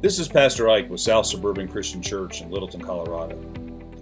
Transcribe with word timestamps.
This 0.00 0.20
is 0.20 0.28
Pastor 0.28 0.68
Ike 0.68 0.88
with 0.88 1.00
South 1.00 1.26
Suburban 1.26 1.66
Christian 1.66 2.00
Church 2.00 2.40
in 2.40 2.52
Littleton, 2.52 2.80
Colorado. 2.80 3.36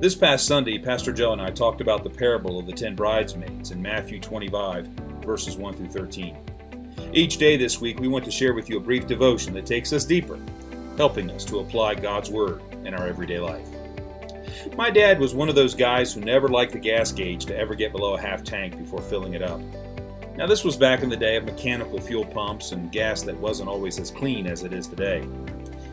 This 0.00 0.14
past 0.14 0.46
Sunday, 0.46 0.78
Pastor 0.78 1.12
Joe 1.12 1.32
and 1.32 1.42
I 1.42 1.50
talked 1.50 1.80
about 1.80 2.04
the 2.04 2.10
parable 2.10 2.60
of 2.60 2.66
the 2.66 2.72
ten 2.72 2.94
bridesmaids 2.94 3.72
in 3.72 3.82
Matthew 3.82 4.20
25, 4.20 4.86
verses 5.24 5.56
1 5.56 5.74
through 5.74 5.88
13. 5.88 6.36
Each 7.12 7.38
day 7.38 7.56
this 7.56 7.80
week, 7.80 7.98
we 7.98 8.06
want 8.06 8.24
to 8.24 8.30
share 8.30 8.54
with 8.54 8.70
you 8.70 8.76
a 8.76 8.80
brief 8.80 9.08
devotion 9.08 9.52
that 9.54 9.66
takes 9.66 9.92
us 9.92 10.04
deeper, 10.04 10.38
helping 10.96 11.28
us 11.28 11.44
to 11.46 11.58
apply 11.58 11.96
God's 11.96 12.30
Word 12.30 12.62
in 12.84 12.94
our 12.94 13.08
everyday 13.08 13.40
life. 13.40 13.66
My 14.76 14.90
dad 14.90 15.18
was 15.18 15.34
one 15.34 15.48
of 15.48 15.56
those 15.56 15.74
guys 15.74 16.14
who 16.14 16.20
never 16.20 16.46
liked 16.46 16.70
the 16.70 16.78
gas 16.78 17.10
gauge 17.10 17.46
to 17.46 17.58
ever 17.58 17.74
get 17.74 17.90
below 17.90 18.14
a 18.14 18.20
half 18.20 18.44
tank 18.44 18.78
before 18.78 19.02
filling 19.02 19.34
it 19.34 19.42
up. 19.42 19.60
Now, 20.36 20.46
this 20.46 20.62
was 20.62 20.76
back 20.76 21.02
in 21.02 21.08
the 21.08 21.16
day 21.16 21.34
of 21.34 21.44
mechanical 21.44 22.00
fuel 22.00 22.24
pumps 22.24 22.70
and 22.70 22.92
gas 22.92 23.22
that 23.22 23.36
wasn't 23.36 23.68
always 23.68 23.98
as 23.98 24.12
clean 24.12 24.46
as 24.46 24.62
it 24.62 24.72
is 24.72 24.86
today. 24.86 25.26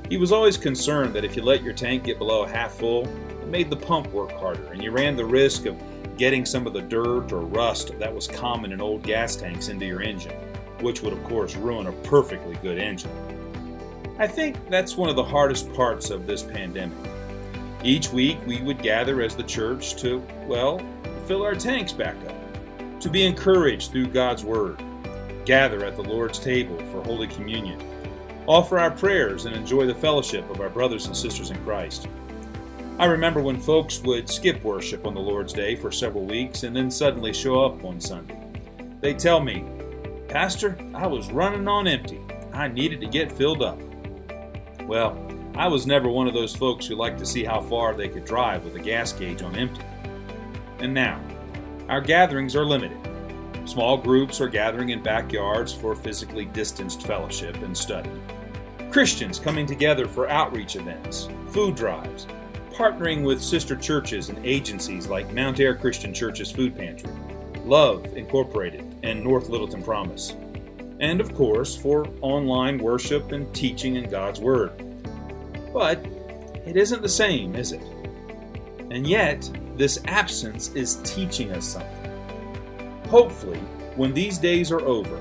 He 0.09 0.17
was 0.17 0.31
always 0.31 0.55
concerned 0.57 1.13
that 1.15 1.25
if 1.25 1.35
you 1.35 1.43
let 1.43 1.61
your 1.61 1.73
tank 1.73 2.05
get 2.05 2.17
below 2.17 2.45
half 2.45 2.75
full, 2.75 3.05
it 3.05 3.47
made 3.47 3.69
the 3.69 3.75
pump 3.75 4.07
work 4.13 4.31
harder, 4.31 4.71
and 4.71 4.81
you 4.81 4.91
ran 4.91 5.17
the 5.17 5.25
risk 5.25 5.65
of 5.65 5.75
getting 6.17 6.45
some 6.45 6.65
of 6.65 6.71
the 6.71 6.81
dirt 6.81 7.33
or 7.33 7.41
rust 7.41 7.91
that 7.99 8.13
was 8.13 8.25
common 8.25 8.71
in 8.71 8.79
old 8.79 9.03
gas 9.03 9.35
tanks 9.35 9.67
into 9.67 9.85
your 9.85 10.01
engine, 10.01 10.33
which 10.79 11.01
would, 11.01 11.11
of 11.11 11.21
course, 11.25 11.57
ruin 11.57 11.87
a 11.87 11.91
perfectly 11.91 12.55
good 12.61 12.77
engine. 12.77 13.11
I 14.17 14.27
think 14.27 14.69
that's 14.69 14.95
one 14.95 15.09
of 15.09 15.17
the 15.17 15.23
hardest 15.23 15.71
parts 15.73 16.09
of 16.09 16.25
this 16.25 16.41
pandemic. 16.41 16.97
Each 17.83 18.09
week, 18.09 18.37
we 18.47 18.61
would 18.61 18.81
gather 18.81 19.21
as 19.21 19.35
the 19.35 19.43
church 19.43 19.97
to, 19.97 20.25
well, 20.47 20.81
fill 21.25 21.43
our 21.43 21.53
tanks 21.53 21.91
back 21.91 22.15
up, 22.27 22.99
to 23.01 23.09
be 23.09 23.25
encouraged 23.25 23.91
through 23.91 24.07
God's 24.07 24.43
Word, 24.43 24.81
gather 25.45 25.85
at 25.85 25.97
the 25.97 26.03
Lord's 26.03 26.39
table 26.39 26.77
for 26.91 27.03
Holy 27.03 27.27
Communion 27.27 27.79
offer 28.47 28.79
our 28.79 28.91
prayers, 28.91 29.45
and 29.45 29.55
enjoy 29.55 29.85
the 29.85 29.93
fellowship 29.93 30.49
of 30.49 30.61
our 30.61 30.69
brothers 30.69 31.05
and 31.05 31.15
sisters 31.15 31.51
in 31.51 31.63
Christ. 31.63 32.07
I 32.97 33.05
remember 33.05 33.41
when 33.41 33.59
folks 33.59 34.01
would 34.01 34.27
skip 34.27 34.63
worship 34.63 35.05
on 35.05 35.13
the 35.13 35.19
Lord's 35.19 35.53
Day 35.53 35.75
for 35.75 35.91
several 35.91 36.25
weeks 36.25 36.63
and 36.63 36.75
then 36.75 36.89
suddenly 36.89 37.31
show 37.31 37.63
up 37.63 37.75
one 37.81 38.01
Sunday. 38.01 38.39
They 39.01 39.13
tell 39.13 39.39
me, 39.39 39.63
Pastor, 40.27 40.77
I 40.95 41.05
was 41.05 41.31
running 41.31 41.67
on 41.67 41.87
empty. 41.87 42.19
I 42.53 42.67
needed 42.67 42.99
to 43.01 43.07
get 43.07 43.31
filled 43.31 43.61
up. 43.61 43.79
Well, 44.83 45.23
I 45.55 45.67
was 45.67 45.85
never 45.85 46.09
one 46.09 46.27
of 46.27 46.33
those 46.33 46.55
folks 46.55 46.87
who 46.87 46.95
liked 46.95 47.19
to 47.19 47.25
see 47.25 47.43
how 47.43 47.61
far 47.61 47.93
they 47.93 48.07
could 48.07 48.25
drive 48.25 48.63
with 48.63 48.75
a 48.75 48.79
gas 48.79 49.11
gauge 49.11 49.43
on 49.43 49.55
empty. 49.55 49.83
And 50.79 50.93
now, 50.93 51.21
our 51.89 52.01
gatherings 52.01 52.55
are 52.55 52.65
limited. 52.65 52.97
Small 53.65 53.97
groups 53.97 54.39
are 54.41 54.47
gathering 54.47 54.89
in 54.89 55.03
backyards 55.03 55.73
for 55.73 55.95
physically 55.95 56.45
distanced 56.45 57.05
fellowship 57.05 57.55
and 57.57 57.77
study. 57.77 58.09
Christians 58.91 59.37
coming 59.37 59.65
together 59.65 60.07
for 60.07 60.29
outreach 60.29 60.75
events, 60.77 61.27
food 61.49 61.75
drives, 61.75 62.25
partnering 62.71 63.23
with 63.23 63.41
sister 63.41 63.75
churches 63.75 64.29
and 64.29 64.43
agencies 64.45 65.07
like 65.07 65.33
Mountair 65.33 65.75
Christian 65.75 66.13
Church's 66.13 66.51
Food 66.51 66.75
Pantry, 66.75 67.11
Love 67.65 68.05
Incorporated, 68.15 68.95
and 69.03 69.21
North 69.21 69.49
Littleton 69.49 69.83
Promise. 69.83 70.35
And 70.99 71.19
of 71.19 71.35
course, 71.35 71.75
for 71.75 72.07
online 72.21 72.77
worship 72.77 73.33
and 73.33 73.53
teaching 73.53 73.97
in 73.97 74.09
God's 74.09 74.39
Word. 74.39 74.71
But 75.73 76.03
it 76.65 76.77
isn't 76.77 77.01
the 77.01 77.09
same, 77.09 77.55
is 77.55 77.73
it? 77.73 77.83
And 78.89 79.05
yet, 79.05 79.49
this 79.75 80.01
absence 80.05 80.69
is 80.69 80.95
teaching 81.03 81.51
us 81.51 81.65
something. 81.65 82.11
Hopefully, 83.09 83.59
when 83.95 84.13
these 84.13 84.37
days 84.37 84.71
are 84.71 84.81
over, 84.81 85.19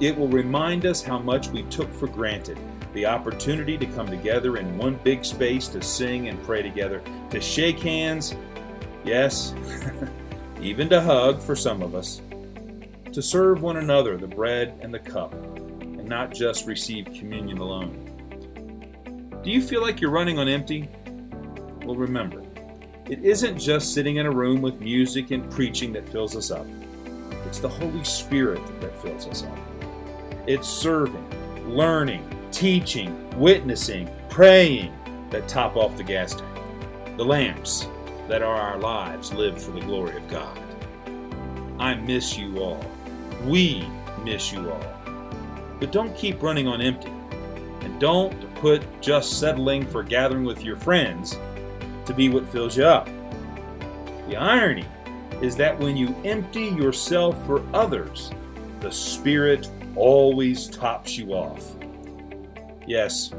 it 0.00 0.18
will 0.18 0.28
remind 0.28 0.84
us 0.84 1.00
how 1.00 1.20
much 1.20 1.48
we 1.48 1.62
took 1.64 1.92
for 1.94 2.08
granted 2.08 2.58
the 2.94 3.04
opportunity 3.04 3.76
to 3.76 3.86
come 3.86 4.06
together 4.06 4.56
in 4.56 4.78
one 4.78 4.98
big 5.02 5.24
space 5.24 5.68
to 5.68 5.82
sing 5.82 6.28
and 6.28 6.42
pray 6.44 6.62
together, 6.62 7.02
to 7.30 7.40
shake 7.40 7.80
hands, 7.80 8.34
yes, 9.04 9.52
even 10.60 10.88
to 10.88 11.00
hug 11.00 11.42
for 11.42 11.56
some 11.56 11.82
of 11.82 11.94
us, 11.94 12.22
to 13.12 13.20
serve 13.20 13.62
one 13.62 13.76
another 13.76 14.16
the 14.16 14.26
bread 14.26 14.78
and 14.80 14.94
the 14.94 14.98
cup, 14.98 15.34
and 15.34 16.08
not 16.08 16.32
just 16.32 16.66
receive 16.66 17.04
communion 17.06 17.58
alone. 17.58 18.00
Do 19.42 19.50
you 19.50 19.60
feel 19.60 19.82
like 19.82 20.00
you're 20.00 20.10
running 20.10 20.38
on 20.38 20.48
empty? 20.48 20.88
Well, 21.84 21.96
remember, 21.96 22.42
it 23.10 23.22
isn't 23.22 23.58
just 23.58 23.92
sitting 23.92 24.16
in 24.16 24.26
a 24.26 24.30
room 24.30 24.62
with 24.62 24.80
music 24.80 25.32
and 25.32 25.50
preaching 25.50 25.92
that 25.92 26.08
fills 26.08 26.34
us 26.34 26.50
up. 26.50 26.66
It's 27.44 27.58
the 27.58 27.68
Holy 27.68 28.02
Spirit 28.04 28.62
that 28.80 28.96
fills 29.02 29.26
us 29.26 29.42
up. 29.42 29.58
It's 30.46 30.68
serving, 30.68 31.28
learning, 31.68 32.33
teaching, 32.54 33.28
witnessing, 33.38 34.08
praying 34.30 34.94
that 35.30 35.48
top 35.48 35.76
off 35.76 35.96
the 35.96 36.04
gas 36.04 36.34
tank. 36.34 37.16
The 37.16 37.24
lamps 37.24 37.88
that 38.28 38.42
are 38.42 38.54
our 38.54 38.78
lives 38.78 39.32
lived 39.34 39.60
for 39.60 39.72
the 39.72 39.80
glory 39.80 40.16
of 40.16 40.28
God. 40.28 40.58
I 41.80 41.94
miss 41.94 42.38
you 42.38 42.58
all. 42.58 42.84
We 43.44 43.86
miss 44.22 44.52
you 44.52 44.70
all. 44.70 44.86
But 45.80 45.90
don't 45.90 46.16
keep 46.16 46.40
running 46.42 46.68
on 46.68 46.80
empty. 46.80 47.12
And 47.80 48.00
don't 48.00 48.54
put 48.54 48.82
just 49.02 49.40
settling 49.40 49.84
for 49.86 50.04
gathering 50.04 50.44
with 50.44 50.62
your 50.62 50.76
friends 50.76 51.36
to 52.06 52.14
be 52.14 52.28
what 52.28 52.48
fills 52.48 52.76
you 52.76 52.84
up. 52.84 53.08
The 54.28 54.36
irony 54.36 54.86
is 55.42 55.56
that 55.56 55.78
when 55.80 55.96
you 55.96 56.14
empty 56.24 56.66
yourself 56.66 57.36
for 57.46 57.62
others, 57.74 58.30
the 58.80 58.92
Spirit 58.92 59.68
always 59.96 60.68
tops 60.68 61.18
you 61.18 61.32
off. 61.32 61.74
Yes, 62.86 63.32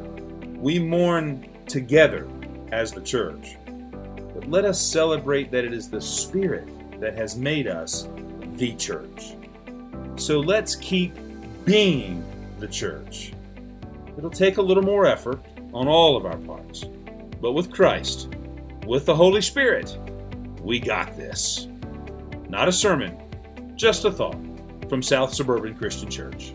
we 0.55 0.79
mourn 0.79 1.47
together 1.67 2.27
as 2.71 2.91
the 2.91 3.01
church, 3.01 3.57
but 4.33 4.49
let 4.49 4.65
us 4.65 4.81
celebrate 4.81 5.51
that 5.51 5.63
it 5.63 5.73
is 5.73 5.89
the 5.89 6.01
Spirit 6.01 6.67
that 6.99 7.15
has 7.15 7.35
made 7.35 7.67
us 7.67 8.07
the 8.55 8.73
church. 8.75 9.35
So 10.15 10.39
let's 10.39 10.75
keep 10.75 11.15
being 11.65 12.23
the 12.59 12.67
church. 12.67 13.33
It'll 14.17 14.29
take 14.29 14.57
a 14.57 14.61
little 14.61 14.83
more 14.83 15.05
effort 15.05 15.39
on 15.73 15.87
all 15.87 16.17
of 16.17 16.25
our 16.25 16.37
parts, 16.37 16.85
but 17.41 17.51
with 17.51 17.71
Christ, 17.71 18.33
with 18.87 19.05
the 19.05 19.15
Holy 19.15 19.41
Spirit, 19.41 19.97
we 20.61 20.79
got 20.79 21.15
this. 21.15 21.67
Not 22.49 22.67
a 22.67 22.71
sermon, 22.71 23.17
just 23.75 24.05
a 24.05 24.11
thought 24.11 24.37
from 24.89 25.03
South 25.03 25.33
Suburban 25.33 25.75
Christian 25.75 26.09
Church. 26.09 26.53